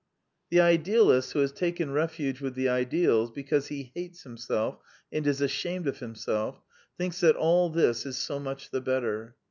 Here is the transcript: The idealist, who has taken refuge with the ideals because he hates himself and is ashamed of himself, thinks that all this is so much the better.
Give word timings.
The 0.49 0.59
idealist, 0.59 1.33
who 1.33 1.39
has 1.41 1.51
taken 1.51 1.91
refuge 1.93 2.41
with 2.41 2.55
the 2.55 2.67
ideals 2.67 3.29
because 3.29 3.67
he 3.67 3.91
hates 3.93 4.23
himself 4.23 4.79
and 5.13 5.27
is 5.27 5.41
ashamed 5.41 5.85
of 5.87 5.99
himself, 5.99 6.59
thinks 6.97 7.19
that 7.21 7.35
all 7.35 7.69
this 7.69 8.03
is 8.07 8.17
so 8.17 8.39
much 8.39 8.71
the 8.71 8.81
better. 8.81 9.35